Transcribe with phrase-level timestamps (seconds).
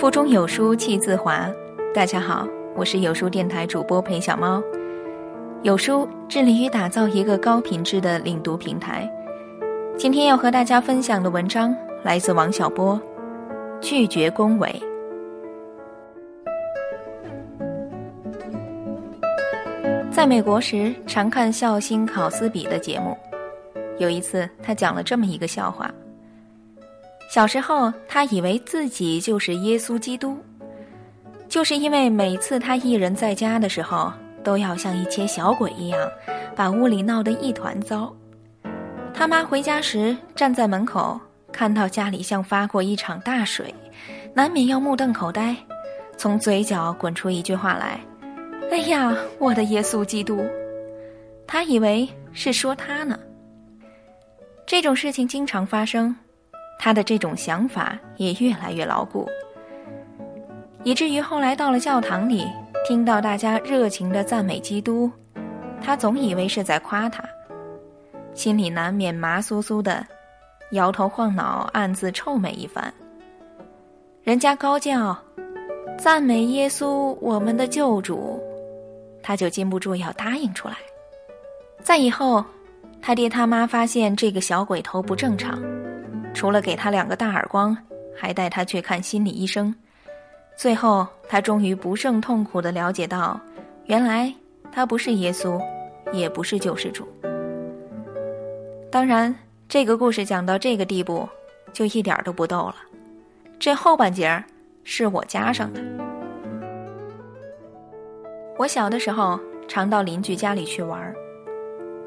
[0.00, 1.46] 腹中有书气自华。
[1.94, 4.62] 大家好，我是有书电台主播裴小猫。
[5.62, 9.06] 有书致力于打造一个高品质的领读平台。
[9.98, 12.98] 今天要和大家分享的文章来自王小波，
[13.82, 14.82] 拒绝恭维。
[20.10, 23.14] 在美国时，常看笑星考斯比的节目。
[23.98, 25.90] 有一次，他讲了这么一个笑话。
[27.30, 30.36] 小时候，他以为自己就是耶稣基督，
[31.48, 34.12] 就是因为每次他一人在家的时候，
[34.42, 36.10] 都要像一切小鬼一样，
[36.56, 38.12] 把屋里闹得一团糟。
[39.14, 41.20] 他妈回家时站在门口，
[41.52, 43.72] 看到家里像发过一场大水，
[44.34, 45.54] 难免要目瞪口呆，
[46.16, 48.00] 从嘴角滚出一句话来
[48.72, 50.44] ：“哎呀，我的耶稣基督！”
[51.46, 53.16] 他以为是说他呢。
[54.66, 56.12] 这种事情经常发生。
[56.82, 59.28] 他的这种想法也越来越牢固，
[60.82, 62.46] 以至于后来到了教堂里，
[62.88, 65.10] 听到大家热情的赞美基督，
[65.82, 67.22] 他总以为是在夸他，
[68.32, 70.06] 心里难免麻酥酥的，
[70.70, 72.90] 摇头晃脑，暗自臭美一番。
[74.22, 75.14] 人家高叫
[75.98, 78.42] 赞美耶稣，我们的救主，
[79.22, 80.76] 他就禁不住要答应出来。
[81.82, 82.42] 在以后，
[83.02, 85.62] 他爹他妈发现这个小鬼头不正常。
[86.40, 87.76] 除了给他两个大耳光，
[88.16, 89.74] 还带他去看心理医生。
[90.56, 93.38] 最后，他终于不胜痛苦的了解到，
[93.84, 94.32] 原来
[94.72, 95.62] 他不是耶稣，
[96.14, 97.06] 也不是救世主。
[98.90, 99.34] 当然，
[99.68, 101.28] 这个故事讲到这个地步，
[101.74, 102.76] 就一点都不逗了。
[103.58, 104.42] 这后半截儿
[104.82, 105.82] 是我加上的。
[108.56, 109.38] 我小的时候
[109.68, 111.14] 常到邻居家里去玩，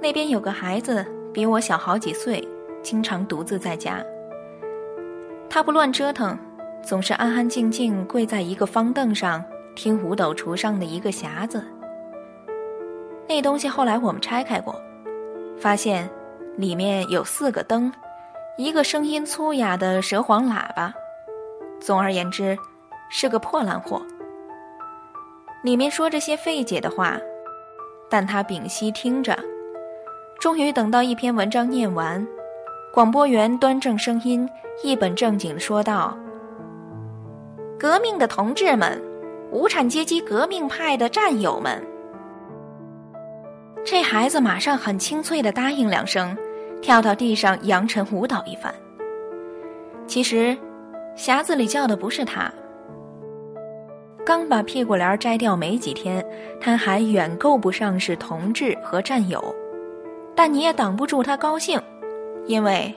[0.02, 2.44] 那边有个孩子比我小好几岁，
[2.82, 4.04] 经常独自在家。
[5.50, 6.38] 他不乱折腾，
[6.82, 9.44] 总是安安静静跪在一个方凳上
[9.76, 11.64] 听五斗橱上的一个匣子。
[13.28, 14.80] 那东西后来我们拆开过，
[15.58, 16.10] 发现
[16.58, 17.92] 里面有四个灯，
[18.58, 20.94] 一个声音粗哑的蛇簧喇叭。
[21.80, 22.58] 总而言之，
[23.10, 24.02] 是个破烂货。
[25.64, 27.18] 里面说着些费解的话，
[28.10, 29.38] 但他屏息听着，
[30.40, 32.26] 终于等到一篇文章念完。
[32.94, 34.48] 广播员端正声音，
[34.84, 36.16] 一本正经的说道
[37.80, 39.02] ：“革命的同志们，
[39.50, 41.84] 无产阶级革命派的战友们。”
[43.84, 46.38] 这孩子马上很清脆的答应两声，
[46.84, 48.72] 跳到地上扬尘舞蹈一番。
[50.06, 50.56] 其实，
[51.18, 52.48] 匣子里叫的不是他。
[54.24, 56.24] 刚把屁股帘摘掉没几天，
[56.62, 59.44] 他还远够不上是同志和战友，
[60.36, 61.82] 但你也挡不住他高兴。
[62.46, 62.94] 因为，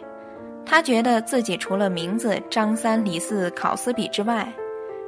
[0.64, 4.52] 他觉得自己除了名字张三李四考斯比之外，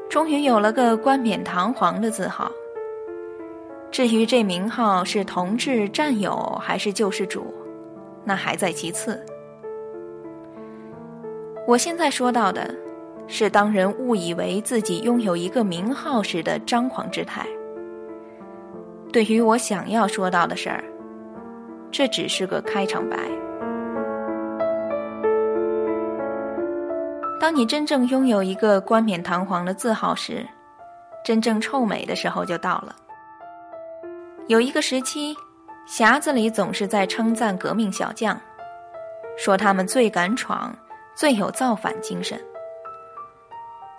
[0.09, 2.51] 终于有了个冠冕堂皇的字号。
[3.91, 7.53] 至于这名号是同志、战友还是救世主，
[8.25, 9.25] 那还在其次。
[11.67, 12.75] 我现在说到的，
[13.27, 17.47] 是当人误以为自己拥有一个名号时的张狂之态。
[19.13, 20.85] 对于我想要说到的事儿，
[21.91, 23.17] 这只是个开场白。
[27.41, 30.45] 当你真正拥有一个冠冕堂皇的字号时，
[31.25, 32.97] 真正臭美的时候就到了。
[34.49, 35.37] 有一个时期，
[35.89, 38.37] 匣子里总是在称赞革命小将，
[39.37, 40.77] 说他们最敢闯，
[41.15, 42.41] 最有造反精神。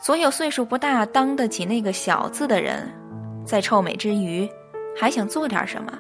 [0.01, 2.91] 所有岁数不大、当得起那个“小”字的人，
[3.45, 4.49] 在臭美之余，
[4.97, 5.97] 还想做点什么，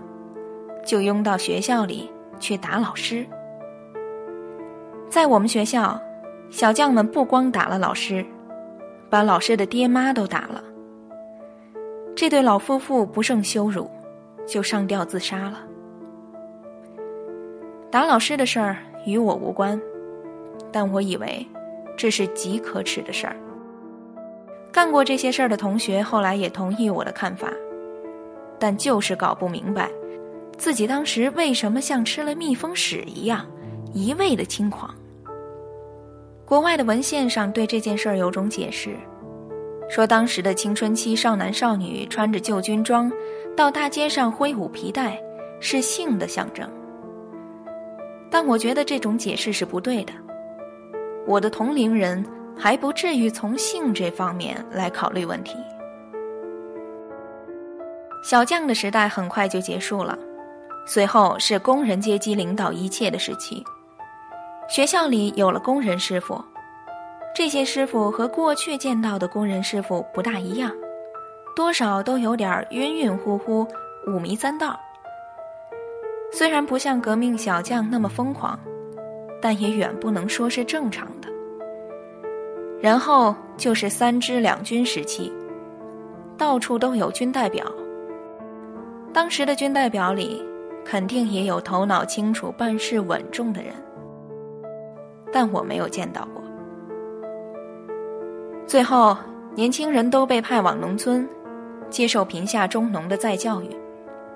[0.85, 3.25] 就拥到学校里去打老师。
[5.09, 5.97] 在我们学校。
[6.49, 8.25] 小将们不光打了老师，
[9.09, 10.63] 把老师的爹妈都打了。
[12.15, 13.89] 这对老夫妇不胜羞辱，
[14.45, 15.59] 就上吊自杀了。
[17.91, 19.79] 打老师的事儿与我无关，
[20.71, 21.47] 但我以为
[21.95, 23.35] 这是极可耻的事儿。
[24.71, 27.51] 干过这些事儿的同学后来也同意我的看法，
[28.59, 29.89] 但就是搞不明白，
[30.57, 33.45] 自己当时为什么像吃了蜜蜂屎一样，
[33.93, 34.93] 一味的轻狂。
[36.49, 38.97] 国外的文献上对这件事儿有种解释，
[39.87, 43.11] 说当时的青春期少男少女穿着旧军装，
[43.55, 45.21] 到大街上挥舞皮带，
[45.59, 46.67] 是性的象征。
[48.31, 50.13] 但我觉得这种解释是不对的。
[51.27, 52.25] 我的同龄人
[52.57, 55.55] 还不至于从性这方面来考虑问题。
[58.23, 60.17] 小将的时代很快就结束了，
[60.87, 63.63] 随后是工人阶级领导一切的时期。
[64.69, 66.39] 学校里有了工人师傅，
[67.33, 70.71] 这些师傅和过去见到的工人师傅不大一样，
[71.55, 73.67] 多少都有点晕晕乎乎、
[74.05, 74.79] 五迷三道。
[76.31, 78.59] 虽然不像革命小将那么疯狂，
[79.41, 81.27] 但也远不能说是正常的。
[82.79, 85.33] 然后就是三支两军时期，
[86.37, 87.65] 到处都有军代表。
[89.11, 90.45] 当时的军代表里，
[90.85, 93.73] 肯定也有头脑清楚、办事稳重的人，
[95.31, 96.43] 但我没有见到过。
[98.65, 99.17] 最后，
[99.55, 101.27] 年轻人都被派往农村，
[101.89, 103.69] 接受贫下中农的再教育，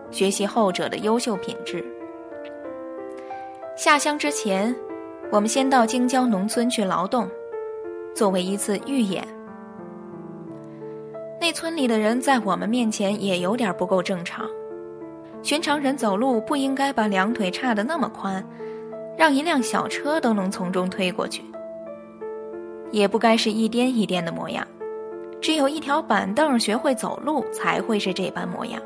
[0.10, 1.86] 学习后者的优秀品质。
[3.76, 4.76] 下乡之前，
[5.32, 7.28] 我们先到京郊农村去劳动，
[8.16, 9.24] 作为一次预演。
[11.40, 14.48] 那村里的人在我们面前也有点不够正常。
[15.42, 18.42] 寻常人走路不应该把两腿叉得那么宽，
[19.18, 21.44] 让一辆小车都能从中推过去。
[22.92, 24.68] 也不该是一颠一颠的模样，
[25.42, 28.80] 只有一条板凳学会走路才会是这般模样。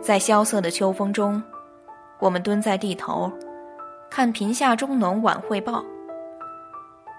[0.00, 1.42] 在萧瑟的秋风中，
[2.20, 3.32] 我们蹲在地头，
[4.10, 5.84] 看贫下中农晚汇报。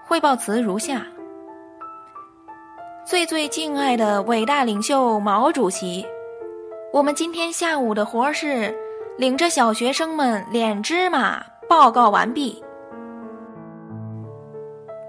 [0.06, 1.04] 汇报词如下：
[3.04, 6.06] 最最敬爱的伟大领袖毛主席，
[6.92, 8.74] 我们今天下午的活是
[9.18, 11.42] 领着小学生们敛芝麻。
[11.68, 12.62] 报告完毕。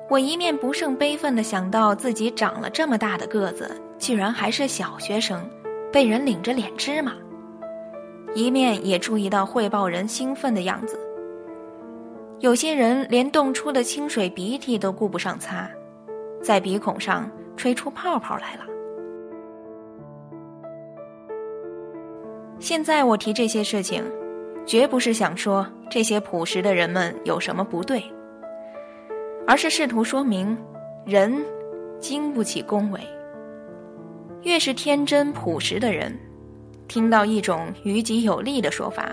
[0.09, 3.69] 我一面不胜悲愤的想到自己长了这么大的个子，
[3.99, 5.47] 居然还是小学生，
[5.91, 7.11] 被人领着敛芝麻；
[8.33, 10.99] 一面也注意到汇报人兴奋的样子。
[12.39, 15.69] 有些人连冻出的清水鼻涕都顾不上擦，
[16.41, 18.61] 在鼻孔上吹出泡泡来了。
[22.59, 24.03] 现在我提这些事情，
[24.65, 28.03] 绝不是想说这些朴实的人们有什么不对。
[29.45, 30.57] 而是试图说明，
[31.05, 31.33] 人
[31.99, 32.99] 经不起恭维。
[34.41, 36.13] 越是天真朴实的人，
[36.87, 39.09] 听到一种于己有利的说法，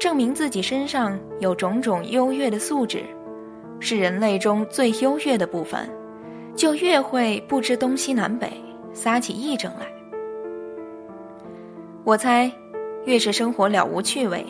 [0.00, 3.04] 证明自己身上有种种优越的素质，
[3.78, 5.88] 是人类中最优越的部分，
[6.56, 8.50] 就越会不知东西南北，
[8.92, 9.86] 撒起癔症来。
[12.04, 12.50] 我猜，
[13.04, 14.44] 越是生活了无趣味，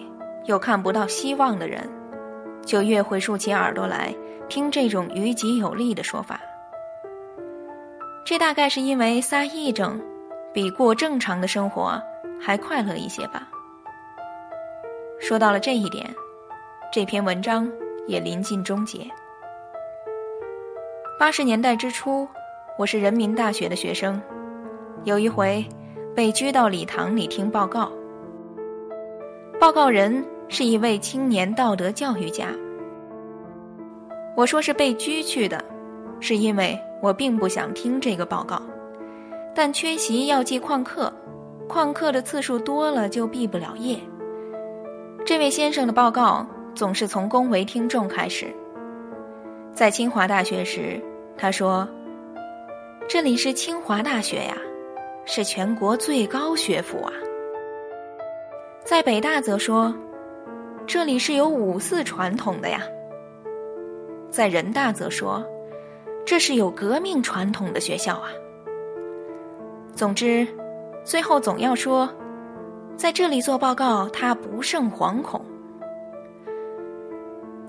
[0.44, 1.88] 又看不到希望的人，
[2.64, 4.14] 就越会竖起耳朵来。
[4.49, 6.38] 听这种于己有利的说法，
[8.22, 9.99] 这大概是因为撒癔症
[10.52, 11.99] 比过正常的生活
[12.38, 13.49] 还快乐一些吧。
[15.19, 16.05] 说到了这一点，
[16.93, 17.66] 这篇文章
[18.06, 18.98] 也临近终结。
[21.19, 22.28] 八十年代之初，
[22.76, 24.20] 我是人民大学的学生，
[25.05, 25.64] 有一回
[26.14, 27.90] 被拘到礼堂里听报告，
[29.62, 32.49] 报告人是一位青年道德教育家。
[34.37, 35.64] 我说是被拘去的，
[36.19, 38.61] 是因为我并不想听这个报告，
[39.55, 41.12] 但缺席要记旷课，
[41.69, 43.97] 旷课的次数多了就毕不了业。
[45.25, 46.44] 这位先生的报告
[46.75, 48.53] 总是从恭维听众开始。
[49.73, 51.00] 在清华大学时，
[51.37, 51.88] 他说
[53.08, 54.56] ：“这里是清华大学呀，
[55.25, 57.12] 是全国最高学府啊。”
[58.93, 59.91] 在北大则说
[60.87, 62.83] ：“这里是有五四传统的呀。”
[64.29, 65.43] 在人大则说，
[66.27, 68.29] 这是有革命传统的学校啊。
[69.94, 70.46] 总之，
[71.05, 72.06] 最后总要说，
[72.94, 75.43] 在这里做报告，他不胜惶恐。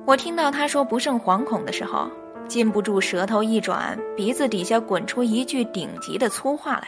[0.05, 2.09] 我听到他说不胜惶恐的时候，
[2.49, 6.87] 禁不住舌头一转，鼻子底下滚出一句顶级的粗话来。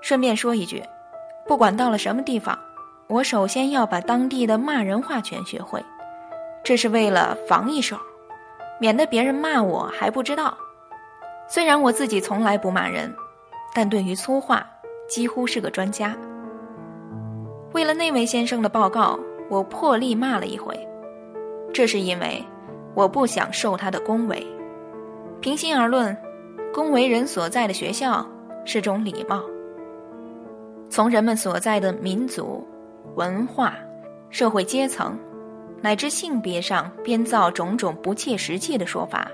[0.00, 0.82] 顺便说一句，
[1.50, 2.56] 不管到了什么地方，
[3.08, 5.84] 我首先要把当地的骂人话全学会。
[6.62, 7.98] 这是为了防一手，
[8.78, 10.56] 免得别人骂我还不知道。
[11.48, 13.12] 虽然我自己从来不骂人，
[13.74, 14.64] 但对于粗话
[15.08, 16.16] 几乎是个专家。
[17.72, 20.78] 为了那位先生的报告，我破例骂了一回。
[21.74, 22.40] 这是因为
[22.94, 24.46] 我不想受他的恭维。
[25.40, 26.16] 平心而论，
[26.72, 28.24] 恭维人所在的学校
[28.64, 29.42] 是种礼貌。
[30.90, 32.66] 从人们所在的民族、
[33.14, 33.74] 文化、
[34.28, 35.18] 社会阶层。
[35.82, 39.30] 乃至性别上编造种种不切实际的说法，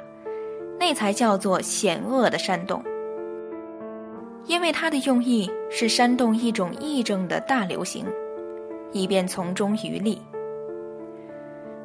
[0.78, 2.80] 那才叫做险恶的煽动。
[4.44, 8.06] 因为他的用意是煽动一种异症的大流行，
[8.92, 10.22] 以便从中渔利。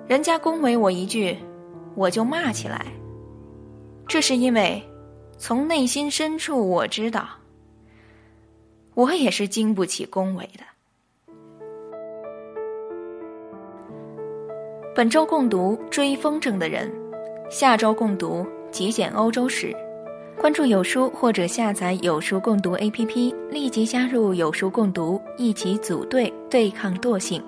[0.06, 1.36] 人家恭维我一句，
[1.96, 2.86] 我就骂起来。
[4.08, 4.80] 这是因为，
[5.40, 7.28] 从内心深处我知道，
[8.94, 10.64] 我也是经不起恭维的。
[14.94, 16.90] 本周共读《追风筝的人》，
[17.50, 19.76] 下周共读极简欧洲史。
[20.38, 27.42] 关注有书或者下载有书共读 APP，立即加入有书共读，一起组队对抗惰性。